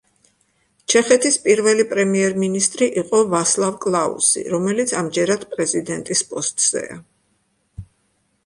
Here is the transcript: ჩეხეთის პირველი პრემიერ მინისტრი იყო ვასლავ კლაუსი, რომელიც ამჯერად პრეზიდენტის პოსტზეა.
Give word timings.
ჩეხეთის 0.93 1.35
პირველი 1.43 1.83
პრემიერ 1.91 2.33
მინისტრი 2.43 2.87
იყო 3.01 3.19
ვასლავ 3.33 3.77
კლაუსი, 3.85 4.43
რომელიც 4.55 4.95
ამჯერად 5.03 5.47
პრეზიდენტის 5.53 6.25
პოსტზეა. 6.33 6.99